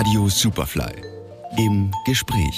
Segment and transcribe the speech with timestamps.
[0.00, 0.94] Radio Superfly.
[1.58, 2.56] Im Gespräch.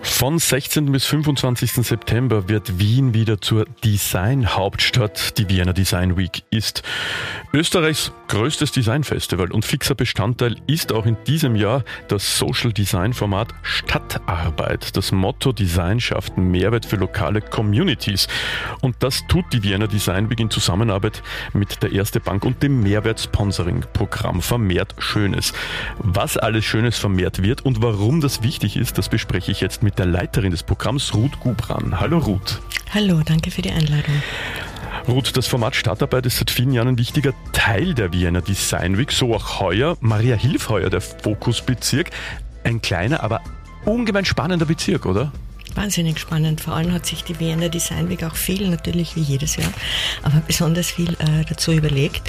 [0.00, 0.92] Von 16.
[0.92, 1.72] bis 25.
[1.72, 5.36] September wird Wien wieder zur Design-Hauptstadt.
[5.36, 6.84] Die Vienna Design Week ist
[7.52, 13.48] Österreichs größtes Designfestival und fixer Bestandteil ist auch in diesem Jahr das Social Design Format
[14.08, 14.96] Stadtarbeit.
[14.96, 18.26] Das Motto Design schafft Mehrwert für lokale Communities.
[18.80, 21.22] Und das tut die Vienna Design Week in Zusammenarbeit
[21.52, 25.52] mit der Erste Bank und dem Mehrwert-Sponsoring-Programm Vermehrt Schönes.
[25.98, 29.98] Was alles Schönes vermehrt wird und warum das wichtig ist, das bespreche ich jetzt mit
[29.98, 32.00] der Leiterin des Programms, Ruth Gubran.
[32.00, 32.60] Hallo Ruth.
[32.94, 34.22] Hallo, danke für die Einladung.
[35.06, 39.12] Ruth, das Format Stadtarbeit ist seit vielen Jahren ein wichtiger Teil der Vienna Design Week,
[39.12, 39.96] so auch heuer.
[40.00, 42.10] Maria Hilf heuer, der Fokusbezirk.
[42.64, 43.40] Ein kleiner, aber
[43.88, 45.32] ungemein spannender Bezirk, oder?
[45.74, 46.60] Wahnsinnig spannend.
[46.60, 49.70] Vor allem hat sich die Vienna Design Week auch viel, natürlich wie jedes Jahr,
[50.22, 52.22] aber besonders viel äh, dazu überlegt.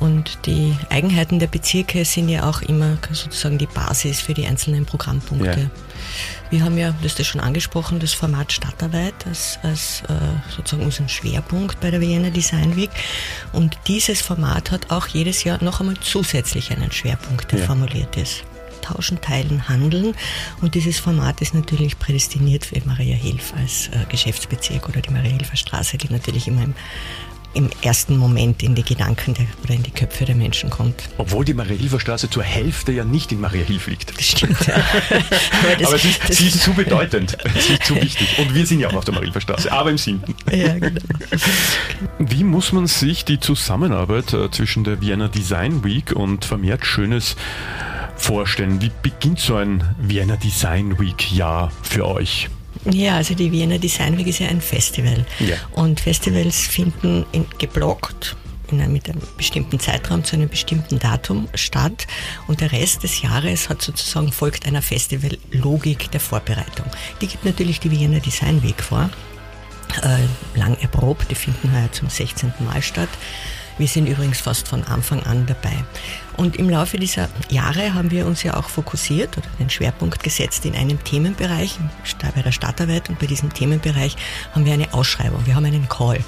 [0.00, 4.86] Und die Eigenheiten der Bezirke sind ja auch immer sozusagen die Basis für die einzelnen
[4.86, 5.60] Programmpunkte.
[5.60, 5.70] Ja.
[6.50, 10.14] Wir haben ja, das ist schon angesprochen, das Format Stadtarbeit als, als äh,
[10.48, 12.90] sozusagen unseren Schwerpunkt bei der Vienna Design Week.
[13.52, 17.66] Und dieses Format hat auch jedes Jahr noch einmal zusätzlich einen Schwerpunkt, der ja.
[17.66, 18.42] formuliert ist.
[18.90, 20.14] Tauschen, teilen, handeln.
[20.60, 25.30] Und dieses Format ist natürlich prädestiniert für Maria Hilf als äh, Geschäftsbezirk oder die Maria
[25.30, 26.74] Hilfer Straße, die natürlich immer im
[27.52, 31.08] im ersten Moment in die Gedanken der, oder in die Köpfe der Menschen kommt.
[31.18, 34.16] Obwohl die Maria-Hilfer-Straße zur Hälfte ja nicht in Maria-Hilf liegt.
[34.16, 34.74] Das stimmt, ja.
[34.76, 38.38] aber, das, aber sie, ist, sie ist zu bedeutend, sie ist zu wichtig.
[38.38, 40.22] Und wir sind ja auch auf der Maria-Hilfer-Straße, aber im Sinn.
[40.50, 41.00] Ja, genau.
[42.18, 47.34] Wie muss man sich die Zusammenarbeit äh, zwischen der Vienna Design Week und vermehrt Schönes
[48.20, 48.80] vorstellen?
[48.80, 52.48] Wie beginnt so ein Vienna Design Week Jahr für euch?
[52.90, 55.26] Ja, also die Wiener Design Week ist ja ein Festival.
[55.38, 55.56] Ja.
[55.72, 58.36] Und Festivals finden in, geblockt
[58.70, 62.06] in einem, mit einem bestimmten Zeitraum zu einem bestimmten Datum statt
[62.46, 66.86] und der Rest des Jahres hat sozusagen folgt einer Festivallogik der Vorbereitung.
[67.20, 69.10] Die gibt natürlich die Wiener Design Week vor,
[70.02, 72.52] äh, lang erprobt, die finden heuer zum 16.
[72.60, 73.08] Mal statt.
[73.80, 75.72] Wir sind übrigens fast von Anfang an dabei.
[76.36, 80.66] Und im Laufe dieser Jahre haben wir uns ja auch fokussiert oder den Schwerpunkt gesetzt
[80.66, 81.78] in einem Themenbereich,
[82.34, 84.16] bei der Stadtarbeit und bei diesem Themenbereich
[84.54, 86.22] haben wir eine Ausschreibung, wir haben einen Call.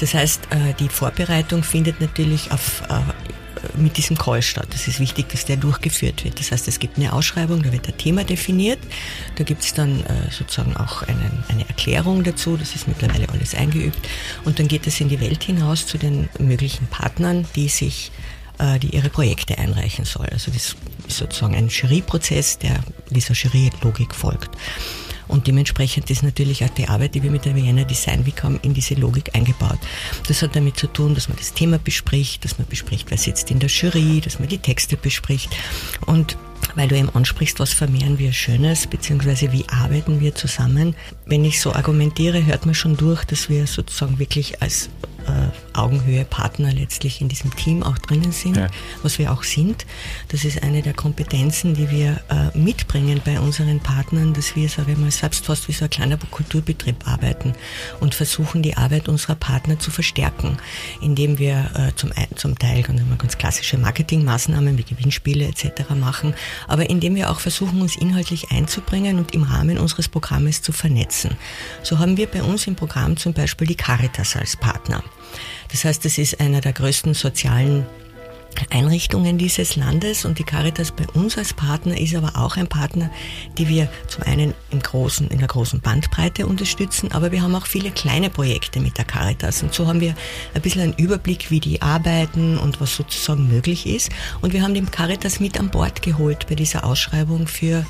[0.00, 2.94] Das heißt, äh, die Vorbereitung findet natürlich auf äh,
[3.76, 4.68] mit diesem Call statt.
[4.74, 6.38] Es ist wichtig, dass der durchgeführt wird.
[6.40, 8.78] Das heißt, es gibt eine Ausschreibung, da wird ein Thema definiert,
[9.36, 13.54] da gibt es dann äh, sozusagen auch einen, eine Erklärung dazu, das ist mittlerweile alles
[13.54, 13.98] eingeübt
[14.44, 18.10] und dann geht es in die Welt hinaus zu den möglichen Partnern, die sich
[18.58, 20.26] äh, die ihre Projekte einreichen soll.
[20.30, 20.76] Also das
[21.08, 24.50] ist sozusagen ein Juryprozess, der dieser Jury-Logik folgt.
[25.28, 28.58] Und dementsprechend ist natürlich auch die Arbeit, die wir mit der Vienna Design Week haben,
[28.62, 29.78] in diese Logik eingebaut.
[30.28, 33.50] Das hat damit zu tun, dass man das Thema bespricht, dass man bespricht, wer sitzt
[33.50, 35.50] in der Jury, dass man die Texte bespricht.
[36.06, 36.36] Und
[36.74, 40.94] weil du eben ansprichst, was vermehren wir Schönes, beziehungsweise wie arbeiten wir zusammen.
[41.26, 44.88] Wenn ich so argumentiere, hört man schon durch, dass wir sozusagen wirklich als
[45.26, 48.68] äh, Augenhöhe Partner letztlich in diesem Team auch drinnen sind, ja.
[49.02, 49.86] was wir auch sind.
[50.28, 54.92] Das ist eine der Kompetenzen, die wir äh, mitbringen bei unseren Partnern, dass wir, sage
[54.92, 57.54] ich mal, selbst fast wie so ein kleiner Kulturbetrieb arbeiten
[58.00, 60.56] und versuchen, die Arbeit unserer Partner zu verstärken,
[61.00, 65.90] indem wir äh, zum, zum Teil ganz, ganz klassische Marketingmaßnahmen wie Gewinnspiele etc.
[65.90, 66.34] machen,
[66.68, 71.36] aber indem wir auch versuchen, uns inhaltlich einzubringen und im Rahmen unseres Programmes zu vernetzen.
[71.82, 75.02] So haben wir bei uns im Programm zum Beispiel die Caritas als Partner.
[75.74, 77.84] Das heißt, es ist einer der größten sozialen
[78.70, 83.10] Einrichtungen dieses Landes und die Caritas bei uns als Partner ist aber auch ein Partner,
[83.58, 87.66] die wir zum einen im großen, in der großen Bandbreite unterstützen, aber wir haben auch
[87.66, 90.14] viele kleine Projekte mit der Caritas und so haben wir
[90.54, 94.10] ein bisschen einen Überblick, wie die arbeiten und was sozusagen möglich ist.
[94.42, 97.84] Und wir haben den Caritas mit an Bord geholt bei dieser Ausschreibung für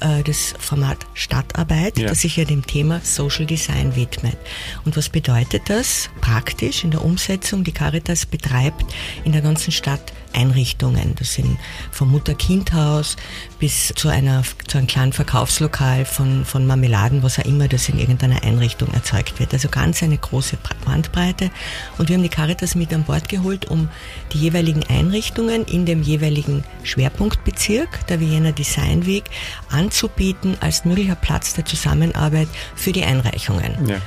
[0.00, 2.08] das Format Stadtarbeit, ja.
[2.08, 4.36] das sich ja dem Thema Social Design widmet.
[4.84, 7.64] Und was bedeutet das praktisch in der Umsetzung?
[7.64, 8.84] Die Caritas betreibt
[9.24, 11.14] in der ganzen Stadt Einrichtungen.
[11.18, 11.58] Das sind
[11.90, 13.16] vom Mutter-Kind-Haus
[13.58, 17.98] bis zu, einer, zu einem kleinen Verkaufslokal von, von Marmeladen, was auch immer das in
[17.98, 19.52] irgendeiner Einrichtung erzeugt wird.
[19.52, 21.50] Also ganz eine große Bandbreite.
[21.98, 23.88] Und wir haben die Caritas mit an Bord geholt, um
[24.32, 29.24] die jeweiligen Einrichtungen in dem jeweiligen Schwerpunktbezirk der Vienna Design Week
[29.70, 33.88] anzubieten als möglicher Platz der Zusammenarbeit für die Einreichungen.
[33.88, 34.00] Ja.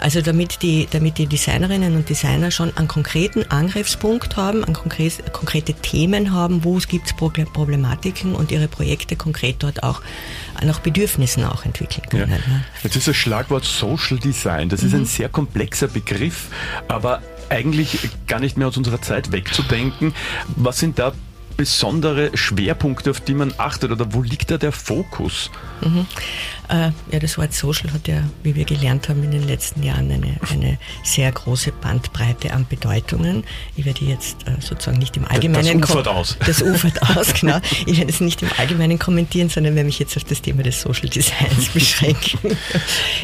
[0.00, 5.32] Also damit die, damit die Designerinnen und Designer schon einen konkreten Angriffspunkt haben, an konkret,
[5.32, 10.00] konkrete Themen haben, wo es gibt Problematiken und ihre Projekte konkret dort auch
[10.62, 12.30] nach Bedürfnissen auch entwickeln können.
[12.30, 12.36] Ja.
[12.38, 12.64] Ne?
[12.82, 14.68] Jetzt ist das Schlagwort Social Design.
[14.68, 15.00] Das ist mhm.
[15.00, 16.48] ein sehr komplexer Begriff,
[16.88, 20.14] aber eigentlich gar nicht mehr aus unserer Zeit wegzudenken.
[20.56, 21.12] Was sind da
[21.56, 25.50] besondere Schwerpunkte, auf die man achtet oder wo liegt da der Fokus?
[25.82, 26.06] Mhm.
[26.70, 30.10] Äh, ja, das Wort Social hat ja, wie wir gelernt haben in den letzten Jahren,
[30.10, 33.44] eine, eine sehr große Bandbreite an Bedeutungen.
[33.76, 35.80] Ich werde jetzt äh, sozusagen nicht im Allgemeinen...
[35.80, 36.36] Das ufert aus.
[36.46, 37.58] Das ufert aus, genau.
[37.86, 40.80] Ich werde es nicht im Allgemeinen kommentieren, sondern werde mich jetzt auf das Thema des
[40.80, 42.56] Social Designs beschränken.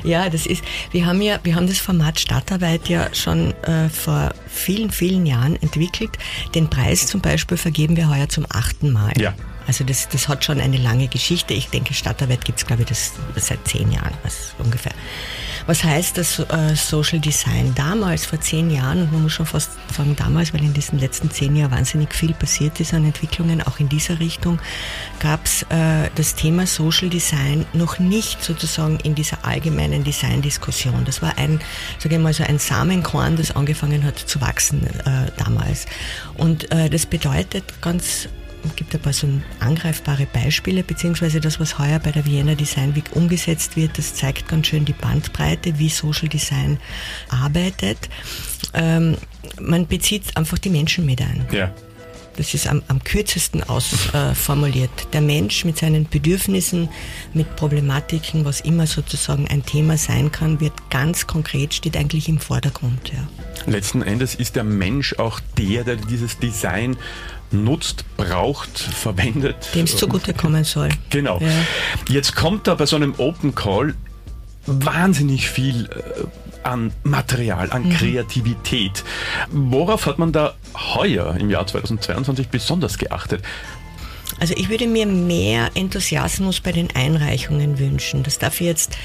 [0.02, 4.34] ja, das ist, wir haben ja, wir haben das Format Stadtarbeit ja schon äh, vor
[4.48, 6.10] vielen, vielen Jahren entwickelt.
[6.54, 9.12] Den Preis zum Beispiel vergeben wir heuer zum achten Mal.
[9.20, 9.34] Ja.
[9.66, 11.54] Also das, das hat schon eine lange Geschichte.
[11.54, 14.92] Ich denke, Stadtarbeit gibt es, glaube ich, das, seit zehn Jahren was ungefähr.
[15.66, 17.74] Was heißt das äh, Social Design?
[17.74, 21.28] Damals, vor zehn Jahren, und man muss schon fast sagen damals, weil in diesen letzten
[21.30, 24.60] zehn Jahren wahnsinnig viel passiert ist an Entwicklungen, auch in dieser Richtung,
[25.18, 31.04] gab es äh, das Thema Social Design noch nicht sozusagen in dieser allgemeinen Design-Diskussion.
[31.04, 31.60] Das war ein,
[31.98, 35.86] sage ich mal, so ein Samenkorn, das angefangen hat zu wachsen äh, damals.
[36.36, 38.28] Und äh, das bedeutet ganz
[38.74, 39.28] gibt ein paar so
[39.60, 44.48] angreifbare Beispiele, beziehungsweise das, was heuer bei der Vienna Design Week umgesetzt wird, das zeigt
[44.48, 46.78] ganz schön die Bandbreite, wie Social Design
[47.28, 48.08] arbeitet.
[48.74, 49.16] Ähm,
[49.60, 51.46] man bezieht einfach die Menschen mit ein.
[51.52, 51.72] Ja.
[52.36, 54.90] Das ist am, am kürzesten ausformuliert.
[54.90, 56.88] Äh, der Mensch mit seinen Bedürfnissen,
[57.32, 62.38] mit Problematiken, was immer sozusagen ein Thema sein kann, wird ganz konkret, steht eigentlich im
[62.38, 63.10] Vordergrund.
[63.12, 63.72] Ja.
[63.72, 66.96] Letzten Endes ist der Mensch auch der, der dieses Design
[67.64, 69.56] nutzt, braucht, verwendet.
[69.74, 70.88] Dem es zugutekommen soll.
[71.10, 71.38] Genau.
[71.40, 71.48] Ja.
[72.08, 73.94] Jetzt kommt da bei so einem Open Call
[74.66, 77.90] wahnsinnig viel äh, an Material, an mhm.
[77.90, 79.04] Kreativität.
[79.50, 80.54] Worauf hat man da
[80.94, 83.42] heuer im Jahr 2022 besonders geachtet?
[84.38, 88.22] Also ich würde mir mehr Enthusiasmus bei den Einreichungen wünschen.
[88.22, 88.96] Das darf jetzt,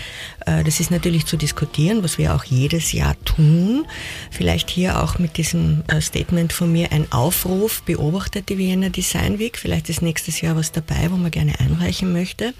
[0.45, 3.85] äh, das ist natürlich zu diskutieren, was wir auch jedes Jahr tun.
[4.29, 9.39] Vielleicht hier auch mit diesem äh, Statement von mir ein Aufruf, beobachtet die Wiener Design
[9.39, 9.57] Week.
[9.57, 12.53] Vielleicht ist nächstes Jahr was dabei, wo man gerne einreichen möchte.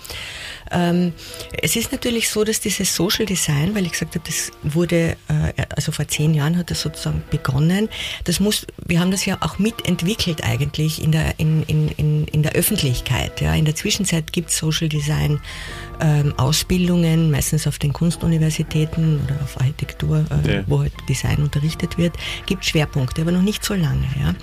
[0.71, 1.13] Ähm,
[1.62, 5.65] es ist natürlich so, dass dieses Social Design, weil ich gesagt habe, das wurde, äh,
[5.75, 7.89] also vor zehn Jahren hat das sozusagen begonnen.
[8.23, 12.44] Das muss, wir haben das ja auch mitentwickelt eigentlich in der, in, in, in, in
[12.44, 13.41] der Öffentlichkeit.
[13.41, 13.53] Ja.
[13.53, 15.41] In der Zwischenzeit gibt es Social Design
[16.01, 20.63] ähm, Ausbildungen, meistens auf den Kunstuniversitäten oder auf Architektur, äh, ja.
[20.68, 22.15] wo halt Design unterrichtet wird,
[22.45, 24.06] gibt Schwerpunkte, aber noch nicht so lange.
[24.19, 24.36] Ja.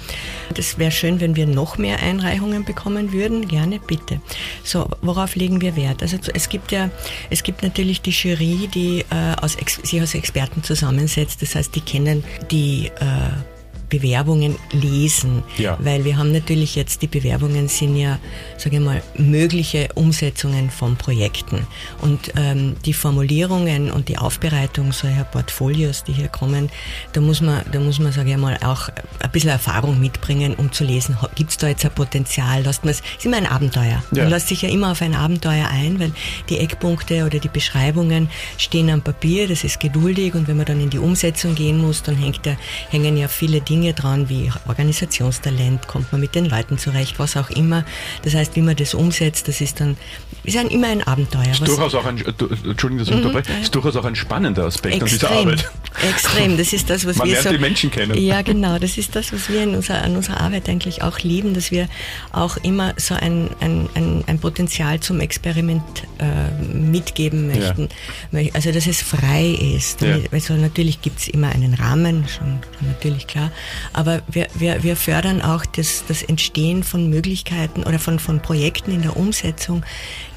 [0.54, 3.48] Das wäre schön, wenn wir noch mehr Einreichungen bekommen würden.
[3.48, 4.20] Gerne, bitte.
[4.62, 6.02] So, worauf legen wir Wert?
[6.02, 6.90] Also es gibt ja,
[7.30, 11.42] es gibt natürlich die Jury, die äh, aus, sich aus Experten zusammensetzt.
[11.42, 13.57] Das heißt, die kennen die äh,
[13.88, 15.78] Bewerbungen lesen, ja.
[15.80, 18.18] weil wir haben natürlich jetzt, die Bewerbungen sind ja,
[18.56, 21.66] sage ich mal, mögliche Umsetzungen von Projekten.
[22.00, 26.70] Und ähm, die Formulierungen und die Aufbereitung solcher Portfolios, die hier kommen,
[27.12, 28.88] da muss man, da muss man, sage ich mal, auch
[29.20, 32.90] ein bisschen Erfahrung mitbringen, um zu lesen, gibt es da jetzt ein Potenzial, lasst man
[32.90, 34.02] es, ist immer ein Abenteuer.
[34.12, 34.22] Ja.
[34.22, 36.12] Man lässt sich ja immer auf ein Abenteuer ein, weil
[36.48, 40.80] die Eckpunkte oder die Beschreibungen stehen am Papier, das ist geduldig und wenn man dann
[40.80, 42.56] in die Umsetzung gehen muss, dann hängt da,
[42.90, 47.36] hängen ja viele Dinge Dinge dran wie Organisationstalent, kommt man mit den Leuten zurecht, was
[47.36, 47.84] auch immer.
[48.22, 49.96] Das heißt, wie man das umsetzt, das ist dann
[50.42, 51.52] ist ein, immer ein Abenteuer.
[51.52, 55.00] Ist durchaus auch ein, Entschuldigung, dass ich mhm, unterbreche, ist durchaus auch ein spannender Aspekt
[55.00, 55.30] Extrem.
[55.30, 55.70] an dieser Arbeit.
[56.02, 58.16] Extrem, das ist das, was man wir lernt so, die Menschen kennen.
[58.16, 61.54] Ja, genau, das ist das, was wir in unserer, an unserer Arbeit eigentlich auch lieben,
[61.54, 61.88] dass wir
[62.32, 65.82] auch immer so ein, ein, ein, ein Potenzial zum Experiment
[66.18, 67.88] äh, mitgeben möchten.
[68.32, 68.40] Ja.
[68.54, 70.00] Also, dass es frei ist.
[70.02, 70.18] Ja.
[70.30, 73.50] Also, natürlich gibt es immer einen Rahmen, schon, schon natürlich klar,
[73.92, 78.92] aber wir, wir, wir fördern auch das, das Entstehen von Möglichkeiten oder von, von Projekten
[78.92, 79.84] in der Umsetzung,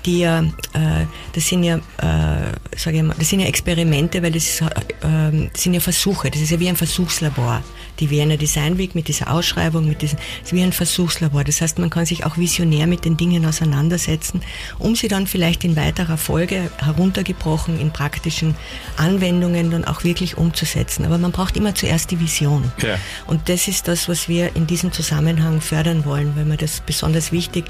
[0.05, 4.31] die ja, äh, das sind ja, äh, sage ich mal, das sind ja Experimente, weil
[4.31, 4.67] das, ist, äh,
[5.01, 7.63] das sind ja Versuche, das ist ja wie ein Versuchslabor.
[8.00, 11.43] Die Vienna Design Week mit dieser Ausschreibung, mit diesem, ist wie ein Versuchslabor.
[11.43, 14.41] Das heißt, man kann sich auch visionär mit den Dingen auseinandersetzen,
[14.79, 18.55] um sie dann vielleicht in weiterer Folge heruntergebrochen in praktischen
[18.98, 21.05] Anwendungen dann auch wirklich umzusetzen.
[21.05, 22.72] Aber man braucht immer zuerst die Vision.
[22.81, 22.98] Ja.
[23.27, 27.31] Und das ist das, was wir in diesem Zusammenhang fördern wollen, weil wir das besonders
[27.31, 27.65] wichtig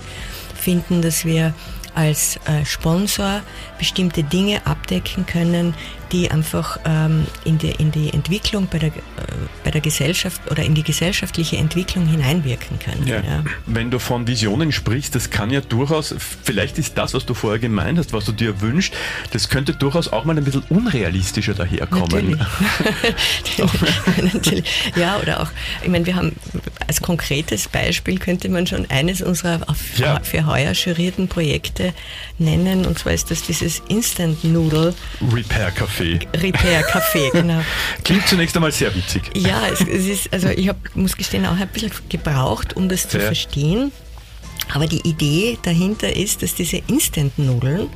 [0.56, 1.54] finden, dass wir
[1.96, 3.42] als äh, Sponsor
[3.78, 5.74] bestimmte Dinge abdecken können,
[6.12, 8.92] die einfach ähm, in, die, in die Entwicklung bei der, äh,
[9.64, 13.08] bei der Gesellschaft oder in die gesellschaftliche Entwicklung hineinwirken können.
[13.08, 13.18] Ja.
[13.18, 13.44] Ja.
[13.66, 16.14] Wenn du von Visionen sprichst, das kann ja durchaus,
[16.44, 18.94] vielleicht ist das, was du vorher gemeint hast, was du dir wünschst,
[19.32, 22.38] das könnte durchaus auch mal ein bisschen unrealistischer daherkommen.
[23.52, 23.74] Natürlich.
[24.34, 24.92] Natürlich.
[24.96, 25.50] Ja, oder auch,
[25.82, 26.36] ich meine, wir haben
[26.88, 29.62] als konkretes Beispiel könnte man schon eines unserer
[29.98, 30.20] ja.
[30.24, 31.94] für heuer jurierten Projekte
[32.38, 34.94] nennen, und zwar ist das dieses Instant Noodle
[35.34, 36.01] Repair Café.
[36.02, 36.42] Café.
[36.42, 37.62] Repair Café, genau.
[38.04, 39.24] Klingt zunächst einmal sehr witzig.
[39.36, 43.08] Ja, es, es ist, also ich hab, muss gestehen, auch ein bisschen gebraucht, um das
[43.08, 43.26] zu ja.
[43.26, 43.92] verstehen.
[44.74, 47.90] Aber die Idee dahinter ist, dass diese Instant-Nudeln,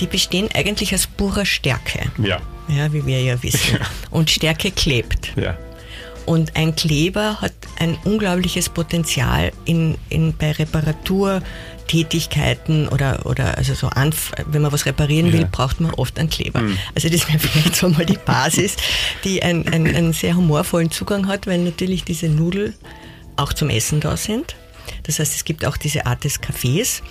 [0.00, 2.10] die bestehen eigentlich aus purer Stärke.
[2.18, 2.40] Ja.
[2.68, 3.78] Ja, wie wir ja wissen.
[3.78, 3.86] Ja.
[4.10, 5.32] Und Stärke klebt.
[5.36, 5.56] Ja.
[6.26, 13.88] Und ein Kleber hat ein unglaubliches Potenzial in, in, bei Reparaturtätigkeiten oder, oder also so
[13.88, 15.48] Anf wenn man was reparieren will, Ja.
[15.50, 16.62] braucht man oft einen Kleber.
[16.94, 18.76] Also das wäre vielleicht so mal die Basis,
[19.24, 22.74] die ein, ein, einen sehr humorvollen Zugang hat, weil natürlich diese Nudeln
[23.36, 24.56] auch zum Essen da sind.
[25.04, 27.02] Das heißt, es gibt auch diese Art des Kaffees.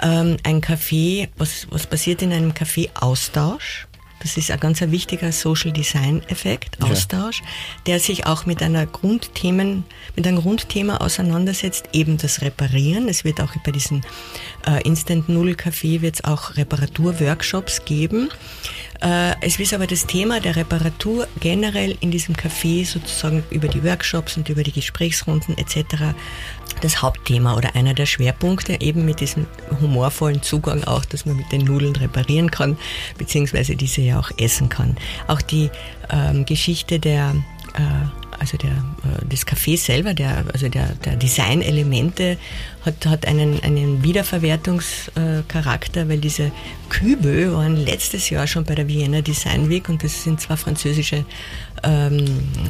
[0.00, 2.90] Ähm, ein Kaffee, was, was passiert in einem Kaffee?
[2.94, 3.87] Austausch.
[4.20, 6.86] Das ist ein ganz wichtiger Social Design Effekt, Ja.
[6.86, 7.42] Austausch,
[7.86, 9.84] der sich auch mit einer Grundthemen,
[10.16, 13.08] mit einem Grundthema auseinandersetzt, eben das Reparieren.
[13.08, 14.02] Es wird auch bei diesen
[14.66, 18.30] äh, Instant Null Café wird es auch Reparaturworkshops geben.
[19.00, 23.84] Äh, es ist aber das Thema der Reparatur generell in diesem Café sozusagen über die
[23.84, 26.14] Workshops und über die Gesprächsrunden etc.
[26.80, 29.46] das Hauptthema oder einer der Schwerpunkte eben mit diesem
[29.80, 32.76] humorvollen Zugang auch, dass man mit den Nudeln reparieren kann,
[33.18, 34.96] beziehungsweise diese ja auch essen kann.
[35.28, 35.70] Auch die
[36.10, 37.36] ähm, Geschichte der
[37.74, 42.38] äh, also der, äh, das Café selber, der, also der, der Designelemente
[42.84, 46.52] hat, hat einen, einen Wiederverwertungscharakter, weil diese
[46.88, 51.24] Kübel waren letztes Jahr schon bei der Vienna Design Week und das sind zwei französische
[51.82, 52.24] ähm,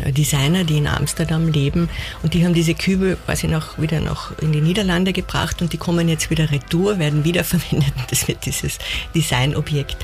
[0.08, 1.88] Designer, die in Amsterdam leben
[2.22, 5.78] und die haben diese Kübel quasi noch wieder noch in die Niederlande gebracht und die
[5.78, 7.92] kommen jetzt wieder retour, werden wiederverwendet.
[7.96, 8.78] Und das wird dieses
[9.14, 9.96] Designobjekt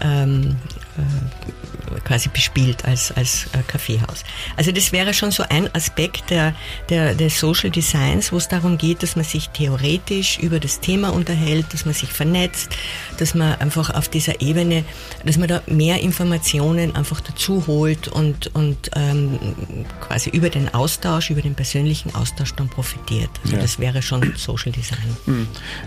[0.00, 0.56] ähm,
[0.96, 1.69] äh,
[2.04, 4.24] quasi bespielt als, als äh, Kaffeehaus.
[4.56, 6.54] Also das wäre schon so ein Aspekt der,
[6.88, 11.10] der, des Social Designs, wo es darum geht, dass man sich theoretisch über das Thema
[11.10, 12.70] unterhält, dass man sich vernetzt,
[13.18, 14.84] dass man einfach auf dieser Ebene,
[15.24, 19.38] dass man da mehr Informationen einfach dazu holt und, und ähm,
[20.00, 23.30] quasi über den Austausch, über den persönlichen Austausch dann profitiert.
[23.42, 23.62] Also Ja.
[23.62, 25.46] das wäre schon Social Design.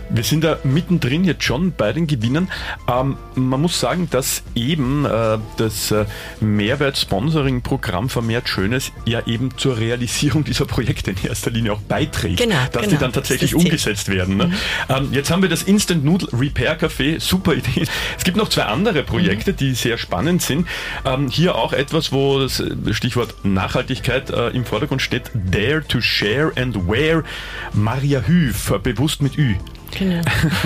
[0.10, 2.50] Wir sind da mittendrin jetzt schon bei den Gewinnern.
[2.88, 6.05] Ähm, man muss sagen, dass eben äh, das äh,
[6.41, 12.38] Mehrwert-Sponsoring-Programm vermehrt Schönes ja eben zur Realisierung dieser Projekte in erster Linie auch beiträgt.
[12.38, 13.01] Genau, dass die genau.
[13.01, 14.38] dann tatsächlich umgesetzt werden.
[14.38, 14.51] Ne?
[14.89, 17.85] Ähm, jetzt haben wir das Instant Noodle Repair Café, super Idee.
[18.17, 20.67] Es gibt noch zwei andere Projekte, die sehr spannend sind.
[21.05, 25.31] Ähm, hier auch etwas, wo das äh, Stichwort Nachhaltigkeit äh, im Vordergrund steht.
[25.33, 27.23] Dare to share and wear
[27.73, 29.55] Maria Hüf, äh, bewusst mit Ü.
[29.97, 30.21] Genau.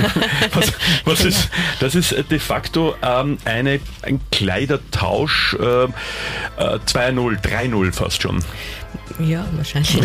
[0.53, 0.74] Was,
[1.05, 5.88] was ist, das ist äh, de facto ähm, eine, ein Kleidertausch äh, äh,
[6.57, 8.43] 2.0, 3.0 fast schon.
[9.19, 9.98] Ja, wahrscheinlich.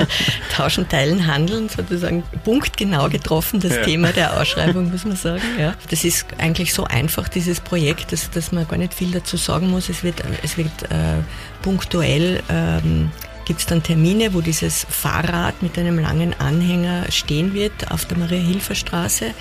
[0.56, 3.82] Tauschen, teilen, handeln, sozusagen punktgenau getroffen, das Ja.
[3.82, 5.42] Thema der Ausschreibung, muss man sagen.
[5.58, 5.74] Ja.
[5.88, 9.70] Das ist eigentlich so einfach, dieses Projekt, dass, dass man gar nicht viel dazu sagen
[9.70, 9.88] muss.
[9.88, 11.22] Es wird, es wird äh,
[11.62, 13.10] punktuell ähm,
[13.50, 18.16] gibt es dann Termine, wo dieses Fahrrad mit einem langen Anhänger stehen wird auf der
[18.16, 19.34] Maria-Hilfer-Straße.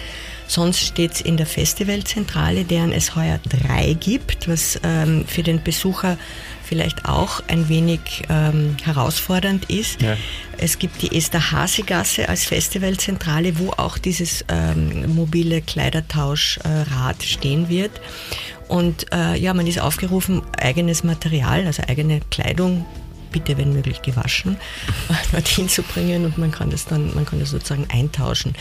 [0.48, 5.62] Sonst steht es in der Festivalzentrale, deren es heuer drei gibt, was ähm, für den
[5.62, 6.18] Besucher
[6.63, 8.00] vielleicht auch ein wenig
[8.30, 10.01] ähm, herausfordernd ist.
[10.01, 10.18] Ja.
[10.58, 17.92] Es gibt die Esther-Hase-Gasse als Festivalzentrale, wo auch dieses ähm, mobile Kleidertauschrad stehen wird.
[18.68, 22.88] Und äh, ja, man ist aufgerufen, eigenes Material, also eigene Kleidung,
[23.31, 24.57] bitte wenn möglich gewaschen,
[25.31, 28.53] dorthin zu bringen und man kann das dann, man kann das sozusagen eintauschen.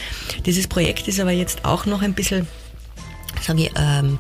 [0.46, 2.46] Dieses Projekt ist aber jetzt auch noch ein bisschen,
[3.40, 4.18] sage ich, ähm,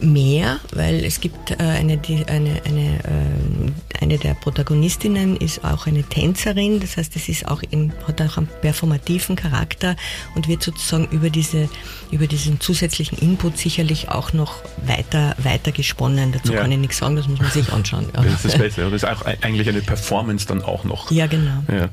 [0.00, 6.02] mehr, weil es gibt äh, eine, eine, eine, ähm, eine der Protagonistinnen ist auch eine
[6.02, 9.96] Tänzerin, das heißt, es ist auch in, hat auch einen performativen Charakter
[10.34, 11.68] und wird sozusagen über diese,
[12.10, 16.32] über diesen zusätzlichen Input sicherlich auch noch weiter, weiter gesponnen.
[16.32, 16.60] Dazu Ja.
[16.60, 18.06] kann ich nichts sagen, das muss man sich anschauen.
[18.14, 18.22] Ja.
[18.22, 18.82] Das ist das Beste.
[18.82, 21.10] Das ist auch e- eigentlich eine Performance dann auch noch.
[21.10, 21.62] Ja, genau.
[21.68, 21.88] Ja.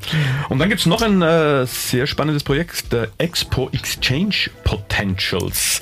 [0.49, 5.79] Und dann gibt es noch ein äh, sehr spannendes Projekt, der Expo Exchange Potentials.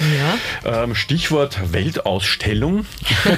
[0.65, 1.71] Ähm, Stichwort
[2.11, 2.85] Weltausstellung.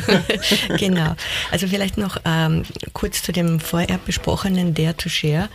[0.77, 1.15] genau.
[1.51, 2.63] Also vielleicht noch ähm,
[2.93, 5.49] kurz zu dem vorher besprochenen Dare to Share.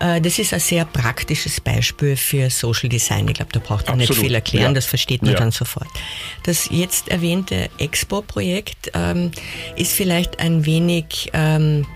[0.00, 3.28] Äh, das ist ein sehr praktisches Beispiel für Social Design.
[3.28, 4.72] Ich glaube, da braucht man nicht Absolut, viel erklären, ja.
[4.72, 5.38] das versteht man Ja.
[5.38, 5.88] dann sofort.
[6.44, 9.30] Das jetzt erwähnte Expo-Projekt ähm,
[9.76, 11.30] ist vielleicht ein wenig...
[11.32, 11.86] Ähm,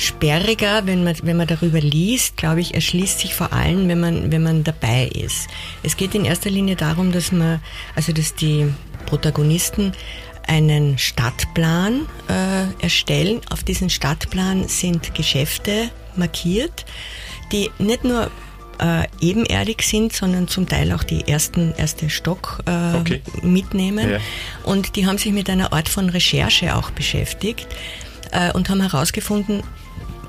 [0.00, 4.30] sperriger, wenn man, wenn man darüber liest, glaube ich, erschließt sich vor allem, wenn man,
[4.30, 5.48] wenn man dabei ist.
[5.82, 7.60] Es geht in erster Linie darum, dass man,
[7.96, 8.68] also dass die
[9.06, 9.92] Protagonisten
[10.46, 13.40] einen Stadtplan äh, erstellen.
[13.50, 16.86] Auf diesen Stadtplan sind Geschäfte markiert,
[17.52, 18.30] die nicht nur
[18.80, 23.22] äh, ebenerdig sind, sondern zum Teil auch die ersten erste Stock äh, Okay.
[23.42, 24.10] mitnehmen.
[24.10, 24.18] Ja.
[24.64, 27.66] Und die haben sich mit einer Art von Recherche auch beschäftigt
[28.32, 29.62] äh, und haben herausgefunden,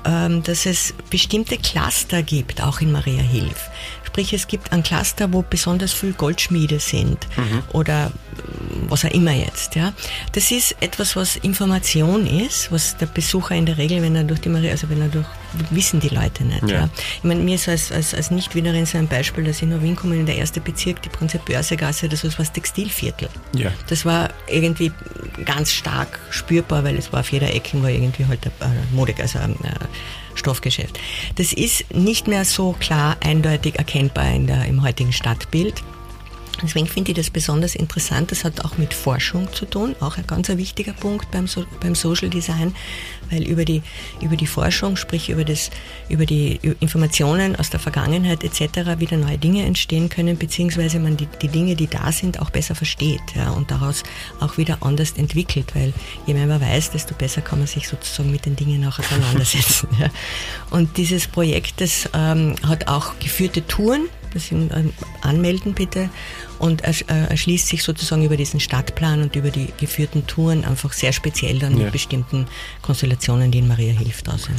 [0.04, 3.70] ähm, dass es bestimmte Cluster gibt, auch in Maria Hilf.
[4.04, 7.62] Sprich, es gibt ein Cluster, wo besonders viel Goldschmiede sind mhm.
[7.72, 8.10] oder
[8.88, 9.74] was auch immer jetzt.
[9.74, 9.92] Ja.
[10.32, 14.40] Das ist etwas, was Information ist, was der Besucher in der Regel, wenn er durch
[14.40, 15.26] die Maria, also wenn er durch,
[15.70, 16.62] wissen die Leute nicht.
[16.62, 16.80] Ja.
[16.80, 16.88] ja.
[17.18, 19.96] Ich meine, mir ist als, als, als Nicht-Wienerin so ein Beispiel, dass ich in Wien
[19.96, 23.28] komme, in der erste Bezirk, die Prinzip-Börsegasse, das war das Textilviertel.
[23.54, 23.72] Ja.
[23.88, 24.92] Das war irgendwie
[25.44, 29.38] ganz stark spürbar, weil es war auf jeder Ecke war irgendwie halt ein Mode, also
[29.38, 29.56] ein
[30.34, 30.98] Stoffgeschäft.
[31.36, 35.82] Das ist nicht mehr so klar eindeutig erkennbar in der, im heutigen Stadtbild.
[36.62, 38.30] Deswegen finde ich das besonders interessant.
[38.30, 41.94] Das hat auch mit Forschung zu tun, auch ein ganz wichtiger Punkt beim, so beim
[41.94, 42.74] Social Design,
[43.30, 43.82] weil über die,
[44.20, 45.70] über die Forschung, sprich über, das,
[46.08, 48.98] über die Informationen aus der Vergangenheit etc.
[48.98, 52.74] wieder neue Dinge entstehen können, beziehungsweise man die, die Dinge, die da sind, auch besser
[52.74, 54.02] versteht ja, und daraus
[54.40, 55.92] auch wieder anders entwickelt, weil
[56.26, 59.88] je mehr man weiß, desto besser kann man sich sozusagen mit den Dingen auch auseinandersetzen.
[60.00, 60.08] ja.
[60.70, 66.10] Und dieses Projekt, das ähm, hat auch geführte Touren, sind, ähm, anmelden bitte
[66.58, 70.92] und er, äh, erschließt sich sozusagen über diesen Stadtplan und über die geführten Touren einfach
[70.92, 71.84] sehr speziell dann ja.
[71.84, 72.46] mit bestimmten
[72.82, 74.56] Konstellationen, die in Maria Hilf da sind.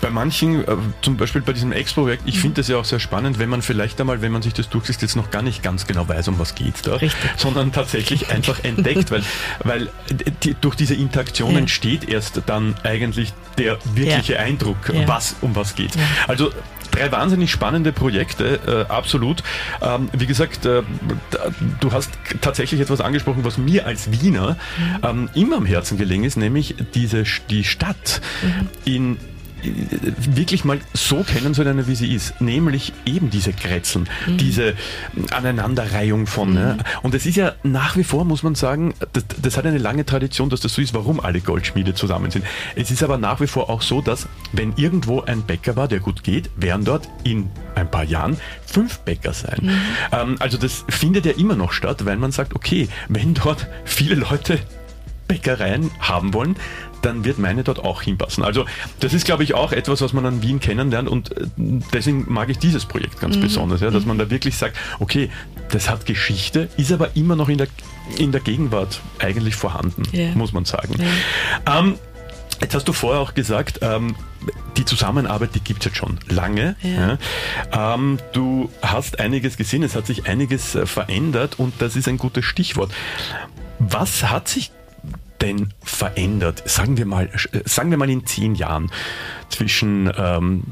[0.00, 2.40] Bei manchen, äh, zum Beispiel bei diesem Expo-Projekt, ich mhm.
[2.40, 5.02] finde das ja auch sehr spannend, wenn man vielleicht einmal, wenn man sich das durchliest,
[5.02, 7.30] jetzt noch gar nicht ganz genau weiß, um was geht da, Richtig.
[7.36, 9.22] sondern tatsächlich einfach entdeckt, weil,
[9.62, 9.90] weil
[10.42, 11.58] die, durch diese Interaktion ja.
[11.58, 14.40] entsteht erst dann eigentlich der wirkliche ja.
[14.40, 15.92] Eindruck, was um was geht.
[16.26, 16.50] Also
[16.94, 19.42] drei wahnsinnig spannende Projekte, äh, absolut.
[19.82, 20.82] Ähm, wie gesagt, äh,
[21.80, 24.98] du hast tatsächlich etwas angesprochen, was mir als Wiener mhm.
[25.02, 28.68] ähm, immer am Herzen gelegen ist, nämlich diese, die Stadt mhm.
[28.84, 29.16] in
[29.64, 32.40] wirklich mal so kennenzulernen, wie sie ist.
[32.40, 34.36] Nämlich eben diese Kretzeln, mhm.
[34.38, 34.74] diese
[35.30, 36.50] Aneinanderreihung von.
[36.50, 36.54] Mhm.
[36.54, 36.78] Ne?
[37.02, 40.04] Und es ist ja nach wie vor, muss man sagen, das, das, hat eine lange
[40.04, 42.44] Tradition, dass das so ist, warum alle Goldschmiede zusammen sind.
[42.76, 46.00] Es ist aber nach wie vor auch so, dass wenn irgendwo ein Bäcker war, der
[46.00, 49.58] gut geht, werden dort in ein paar Jahren fünf Bäcker sein.
[49.62, 49.70] Mhm.
[50.12, 54.14] Ähm, also das findet ja immer noch statt, weil man sagt, okay, wenn dort viele
[54.16, 54.58] Leute
[55.28, 56.56] Bäckereien haben wollen,
[57.04, 58.44] dann wird meine dort auch hinpassen.
[58.44, 58.64] Also
[59.00, 61.46] das ist, glaube ich, auch etwas, was man an Wien kennenlernt und äh,
[61.92, 63.42] deswegen mag ich dieses Projekt ganz mhm.
[63.42, 65.30] besonders, ja, dass man da wirklich sagt, okay,
[65.70, 67.68] das hat Geschichte, ist aber immer noch in der,
[68.18, 70.34] in der Gegenwart eigentlich vorhanden, yeah.
[70.34, 70.94] muss man sagen.
[70.98, 71.78] Yeah.
[71.78, 71.98] Ähm,
[72.60, 74.14] Jetzt hast du vorher auch gesagt, ähm,
[74.76, 76.76] die Zusammenarbeit, die gibt es jetzt schon lange.
[76.82, 77.18] Ja.
[77.72, 77.94] Ja.
[77.94, 82.16] Ähm, du hast einiges gesehen, es hat sich einiges äh, verändert und das ist ein
[82.16, 82.92] gutes Stichwort.
[83.78, 84.70] Was hat sich
[85.44, 86.62] denn verändert?
[86.66, 88.90] Sagen wir mal, äh, sagen wir mal in zehn Jahren
[89.48, 90.62] zwischen ähm,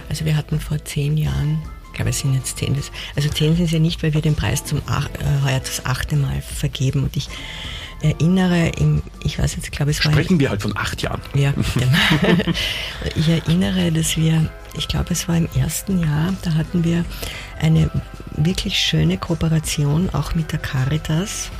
[0.09, 2.75] Also wir hatten vor zehn Jahren, ich glaube es sind jetzt zehn,
[3.15, 5.85] also zehn sind es ja nicht, weil wir den Preis zum ach, äh, heuer das
[5.85, 7.29] achte Mal vergeben und ich
[8.01, 10.11] erinnere, im, ich weiß jetzt, glaube es war...
[10.11, 11.21] Sprechen wir halt von acht Jahren.
[11.33, 11.53] Ja,
[13.15, 17.05] ich erinnere, dass wir, ich glaube es war im ersten Jahr, da hatten wir
[17.59, 17.89] eine
[18.37, 21.51] wirklich schöne Kooperation auch mit der Caritas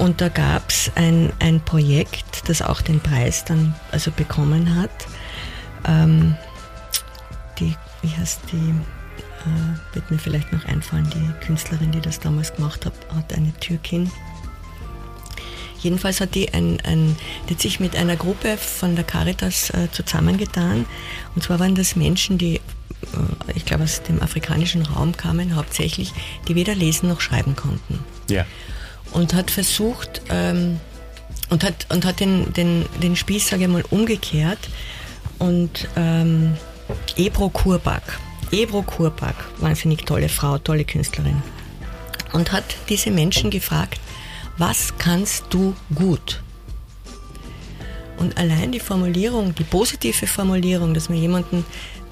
[0.00, 4.90] und da gab es ein, ein Projekt, das auch den Preis dann also bekommen hat.
[5.86, 6.36] Ähm,
[7.58, 12.54] die, wie heißt die, äh, wird mir vielleicht noch einfallen, die Künstlerin, die das damals
[12.54, 14.10] gemacht hat, hat eine Türkin.
[15.82, 17.16] Jedenfalls hat die, ein, ein,
[17.48, 20.86] die hat sich mit einer Gruppe von der Caritas äh, zusammengetan.
[21.34, 22.60] Und zwar waren das Menschen, die, äh,
[23.54, 26.12] ich glaube, aus dem afrikanischen Raum kamen, hauptsächlich,
[26.48, 27.98] die weder lesen noch schreiben konnten.
[28.28, 28.46] Ja
[29.12, 30.78] und hat versucht ähm,
[31.48, 34.68] und hat, und hat den, den, den Spieß, sage ich mal, umgekehrt
[35.38, 36.56] und ähm,
[37.16, 38.18] Ebro Kurbak,
[38.50, 41.42] Ebro Kurbak, wahnsinnig tolle Frau, tolle Künstlerin
[42.32, 44.00] und hat diese Menschen gefragt,
[44.60, 46.42] was kannst du gut?
[48.18, 51.64] Und allein die Formulierung, die positive Formulierung, dass man jemanden,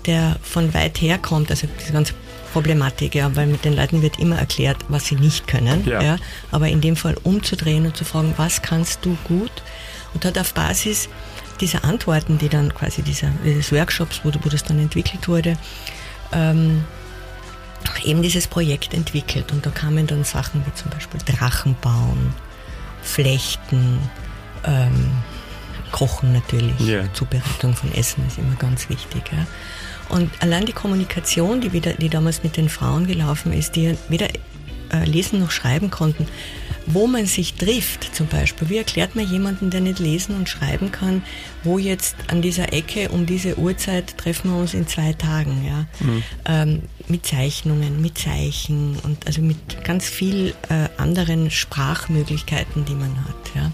[0.07, 2.15] der von weit her kommt, also diese ganze
[2.55, 5.87] Problematik, ja, weil mit den Leuten wird immer erklärt, was sie nicht können.
[5.87, 6.01] Ja.
[6.01, 6.17] ja.
[6.51, 9.53] aber in dem Fall umzudrehen und zu fragen, was kannst du gut?
[10.15, 11.11] Und hat auf Basis
[11.61, 15.59] dieser Antworten, die dann quasi dieser, dieses Workshops, wo, wo das dann entwickelt wurde,
[16.33, 16.85] ähm,
[18.05, 19.53] eben dieses Projekt entwickelt.
[19.53, 22.35] Und da kamen dann Sachen wie zum Beispiel Drachen bauen,
[23.03, 23.99] Flechten,
[24.65, 25.11] ähm,
[25.91, 27.13] Kochen natürlich, yeah.
[27.15, 29.23] Zubereitung von Essen ist immer ganz wichtig.
[29.33, 29.47] Ja.
[30.15, 34.29] Und allein die Kommunikation, die, wieder, die damals mit den Frauen gelaufen ist, die weder
[34.93, 36.27] äh, lesen noch schreiben konnten,
[36.89, 38.69] wo man sich trifft zum Beispiel.
[38.71, 41.23] Wie erklärt man jemanden, der nicht lesen und schreiben kann,
[41.63, 45.87] wo jetzt an dieser Ecke um diese Uhrzeit treffen wir uns in zwei Tagen, ja?
[46.01, 46.23] Mhm.
[46.47, 53.25] Ähm, mit Zeichnungen, mit Zeichen und also mit ganz viel äh, anderen Sprachmöglichkeiten, die man
[53.25, 53.71] hat, ja.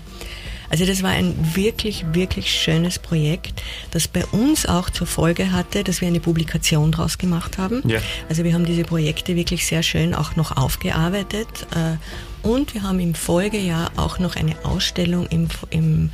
[0.71, 5.85] Also das war ein wirklich, wirklich schönes Projekt, das bei uns auch zur Folge hatte,
[5.85, 7.89] dass wir eine Publikation draus gemacht haben.
[7.89, 8.01] Ja.
[8.29, 11.47] Also wir haben diese Projekte wirklich sehr schön auch noch aufgearbeitet
[11.77, 11.97] äh,
[12.45, 16.11] und wir haben im Folgejahr auch noch eine Ausstellung im, im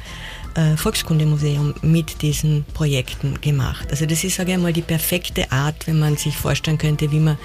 [0.55, 3.89] äh, Volkskundemuseum mit diesen Projekten gemacht.
[3.91, 7.21] Also das ist, sage ich mal, die perfekte Art, wenn man sich vorstellen könnte, wie
[7.21, 7.39] man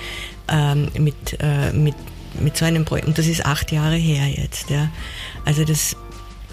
[0.48, 1.96] ähm, mit, äh, mit,
[2.40, 4.90] mit so einem Projekt, und das ist acht Jahre her jetzt, ja.
[5.46, 5.96] Also das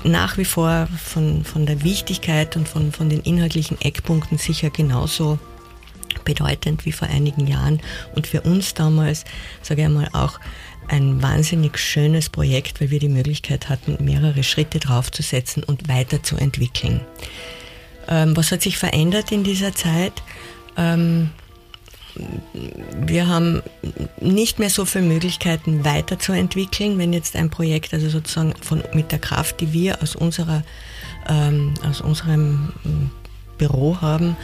[0.05, 5.39] nach wie vor von, von der Wichtigkeit und von, von den inhaltlichen Eckpunkten sicher genauso
[6.25, 7.81] bedeutend wie vor einigen Jahren
[8.15, 9.25] und für uns damals,
[9.63, 10.39] sage ich einmal, auch
[10.89, 17.01] ein wahnsinnig schönes Projekt, weil wir die Möglichkeit hatten, mehrere Schritte draufzusetzen und weiterzuentwickeln.
[18.09, 20.23] Ähm, was hat sich verändert in dieser Zeit?
[20.77, 21.31] Ähm,
[22.95, 23.63] wir haben
[24.21, 29.19] nicht mehr so viele Möglichkeiten weiterzuentwickeln, wenn jetzt ein Projekt, also sozusagen von, mit der
[29.19, 30.63] Kraft, die wir aus, unserer,
[31.29, 32.73] ähm, aus unserem
[33.59, 34.37] Büro haben,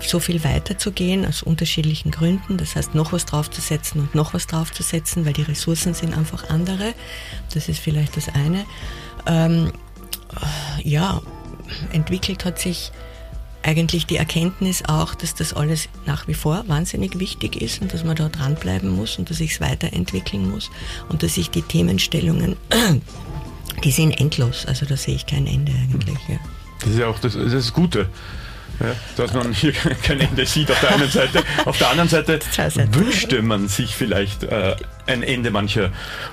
[0.00, 2.56] so viel weiterzugehen aus unterschiedlichen Gründen.
[2.56, 6.94] Das heißt, noch was draufzusetzen und noch was draufzusetzen, weil die Ressourcen sind einfach andere.
[7.52, 8.64] Das ist vielleicht das eine.
[9.26, 9.72] Ähm,
[10.84, 11.20] ja,
[11.92, 12.92] entwickelt hat sich
[13.62, 18.04] eigentlich die Erkenntnis auch, dass das alles nach wie vor wahnsinnig wichtig ist und dass
[18.04, 20.70] man da dranbleiben muss und dass ich es weiterentwickeln muss
[21.08, 22.56] und dass ich die Themenstellungen,
[23.84, 26.18] die sind endlos, also da sehe ich kein Ende eigentlich.
[26.28, 26.36] Ja.
[26.80, 28.08] Das ist ja auch das, das, ist das Gute.
[28.80, 31.42] Ja, dass man hier kein Ende sieht auf der einen Seite.
[31.64, 32.38] Auf der anderen Seite
[32.92, 34.76] wünschte man sich vielleicht äh,
[35.08, 35.90] ein Ende mancher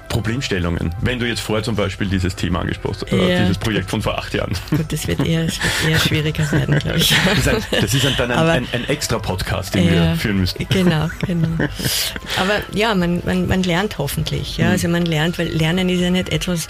[0.09, 0.93] Problemstellungen.
[1.01, 3.41] Wenn du jetzt vorher zum Beispiel dieses Thema angesprochen hast, äh, ja.
[3.41, 4.53] dieses Projekt von vor acht Jahren.
[4.69, 7.15] Gut, das wird eher, das wird eher schwieriger werden, glaube ich.
[7.25, 10.39] Das ist, ein, das ist dann ein, ein, ein, extra Podcast, den ja, wir führen
[10.39, 10.65] müssen.
[10.69, 11.47] Genau, genau.
[12.37, 14.57] Aber ja, man, man, man lernt hoffentlich.
[14.57, 14.67] Ja?
[14.67, 14.71] Mhm.
[14.71, 16.67] Also man lernt, weil Lernen ist ja nicht etwas,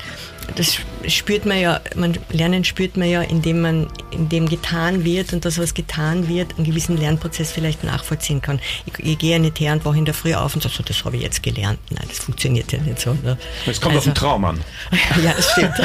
[0.56, 5.46] das spürt man ja, man, Lernen spürt man ja, indem man, indem getan wird und
[5.46, 8.60] das, was getan wird, einen gewissen Lernprozess vielleicht nachvollziehen kann.
[8.86, 10.84] Ich, ich gehe ja nicht her und wache in der Früh auf und sage, so,
[10.84, 11.80] das habe ich jetzt gelernt.
[11.96, 13.14] Nein, das funktioniert ja nicht so.
[13.14, 13.38] Ne?
[13.66, 14.60] Es kommt also, auf den Traum an.
[15.24, 15.76] ja, das stimmt.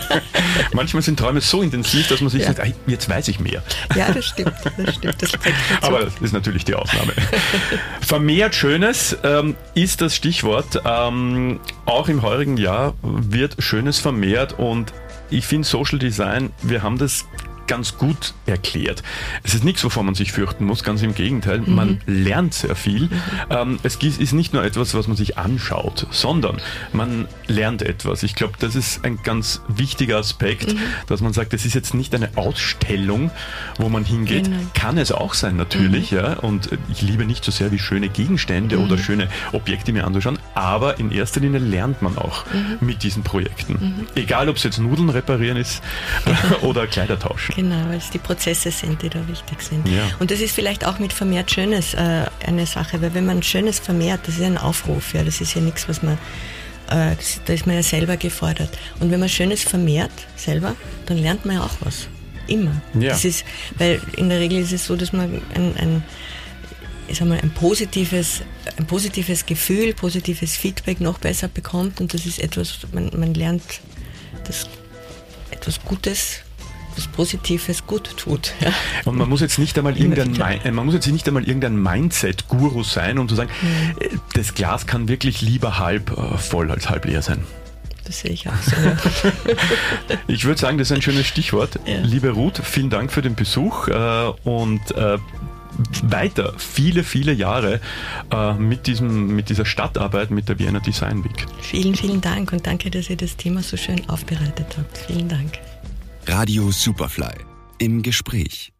[0.72, 2.52] Manchmal sind Träume so intensiv, dass man sich ja.
[2.52, 3.62] sagt, jetzt weiß ich mehr.
[3.96, 4.52] Ja, das stimmt.
[4.76, 5.20] Das stimmt.
[5.20, 5.32] Das
[5.80, 7.12] Aber das ist natürlich die Ausnahme.
[8.00, 10.80] Vermehrt Schönes ähm, ist das Stichwort.
[10.84, 14.92] Ähm, auch im heurigen Jahr wird Schönes vermehrt und
[15.30, 17.26] ich finde Social Design, wir haben das
[17.70, 19.04] ganz gut erklärt.
[19.44, 21.60] Es ist nichts, wovon man sich fürchten muss, ganz im Gegenteil.
[21.60, 21.74] Mhm.
[21.76, 23.02] Man lernt sehr viel.
[23.02, 23.10] Mhm.
[23.48, 26.56] Ähm, es ist nicht nur etwas, was man sich anschaut, sondern
[26.92, 28.24] man lernt etwas.
[28.24, 30.80] Ich glaube, das ist ein ganz wichtiger Aspekt, mhm.
[31.06, 33.30] dass man sagt, das ist jetzt nicht eine Ausstellung,
[33.78, 34.46] wo man hingeht.
[34.46, 34.58] Genau.
[34.74, 36.18] Kann es auch sein, natürlich, mhm.
[36.18, 36.32] ja.
[36.40, 38.84] Und ich liebe nicht so sehr wie schöne Gegenstände mhm.
[38.84, 42.84] oder schöne Objekte mir anzuschauen, aber in erster Linie lernt man auch mhm.
[42.84, 44.08] mit diesen Projekten.
[44.16, 45.84] Egal, ob es jetzt Nudeln reparieren ist
[46.62, 47.59] oder Kleider tauschen.
[47.60, 49.86] Genau, weil es die Prozesse sind, die da wichtig sind.
[49.86, 50.08] Ja.
[50.18, 53.78] Und das ist vielleicht auch mit vermehrt Schönes äh, eine Sache, weil wenn man Schönes
[53.78, 56.14] vermehrt, das ist ein Aufruf, ja, das ist ja nichts, was man,
[56.88, 58.70] äh, das, da ist man ja selber gefordert.
[58.98, 62.08] Und wenn man Schönes vermehrt selber, dann lernt man ja auch was.
[62.46, 62.80] Immer.
[62.94, 63.10] Ja.
[63.10, 63.44] Das ist,
[63.76, 66.02] weil in der Regel ist es so, dass man ein, ein
[67.08, 68.40] ich sag mal, ein positives,
[68.78, 73.62] ein positives Gefühl, positives Feedback noch besser bekommt und das ist etwas, man, man lernt
[74.44, 74.66] das
[75.50, 76.40] etwas Gutes
[77.00, 78.52] was Positives gut tut.
[78.60, 78.72] Ja.
[79.04, 83.18] Und man muss jetzt nicht einmal irgendein, man muss jetzt nicht einmal irgendein Mindset-Guru sein,
[83.18, 84.20] um zu sagen, mhm.
[84.34, 87.44] das Glas kann wirklich lieber halb äh, voll als halb leer sein.
[88.04, 88.76] Das sehe ich auch so.
[88.76, 88.96] Ja.
[90.26, 91.78] ich würde sagen, das ist ein schönes Stichwort.
[91.86, 92.00] Ja.
[92.00, 95.18] Liebe Ruth, vielen Dank für den Besuch äh, und äh,
[96.02, 97.80] weiter viele, viele Jahre
[98.32, 101.46] äh, mit, diesem, mit dieser Stadtarbeit, mit der Vienna Design Week.
[101.60, 104.98] Vielen, vielen Dank und danke, dass ihr das Thema so schön aufbereitet habt.
[105.06, 105.52] Vielen Dank.
[106.26, 107.34] Radio Superfly
[107.78, 108.72] im Gespräch.